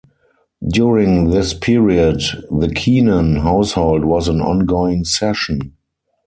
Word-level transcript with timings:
During 0.67 1.29
this 1.29 1.53
period, 1.53 2.23
the 2.49 2.73
Keenan 2.73 3.35
household 3.35 4.03
was 4.03 4.27
an 4.29 4.41
ongoing 4.41 5.03
session. 5.05 5.75